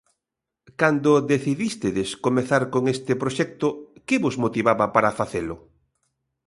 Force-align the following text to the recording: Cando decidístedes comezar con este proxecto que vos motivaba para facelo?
Cando 0.81 1.11
decidístedes 1.33 2.09
comezar 2.25 2.63
con 2.73 2.83
este 2.95 3.13
proxecto 3.21 3.67
que 4.07 4.15
vos 4.23 4.35
motivaba 4.45 4.85
para 4.95 5.15
facelo? 5.19 5.55